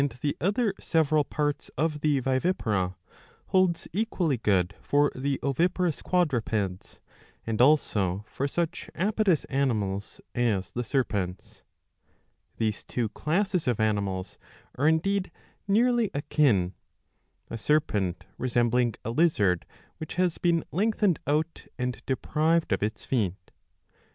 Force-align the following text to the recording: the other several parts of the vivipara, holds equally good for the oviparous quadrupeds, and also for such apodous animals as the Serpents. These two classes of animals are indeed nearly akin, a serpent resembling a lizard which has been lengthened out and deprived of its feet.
the 0.21 0.35
other 0.41 0.73
several 0.79 1.23
parts 1.23 1.69
of 1.77 2.01
the 2.01 2.19
vivipara, 2.19 2.95
holds 3.49 3.87
equally 3.93 4.35
good 4.39 4.73
for 4.81 5.11
the 5.13 5.39
oviparous 5.43 6.01
quadrupeds, 6.01 6.99
and 7.45 7.61
also 7.61 8.25
for 8.27 8.47
such 8.47 8.89
apodous 8.95 9.45
animals 9.45 10.19
as 10.33 10.71
the 10.71 10.83
Serpents. 10.83 11.63
These 12.57 12.83
two 12.83 13.09
classes 13.09 13.67
of 13.67 13.79
animals 13.79 14.39
are 14.75 14.87
indeed 14.87 15.29
nearly 15.67 16.09
akin, 16.15 16.73
a 17.51 17.57
serpent 17.59 18.25
resembling 18.39 18.95
a 19.05 19.11
lizard 19.11 19.67
which 19.99 20.15
has 20.15 20.39
been 20.39 20.63
lengthened 20.71 21.19
out 21.27 21.67
and 21.77 22.01
deprived 22.07 22.71
of 22.73 22.81
its 22.81 23.05
feet. 23.05 23.51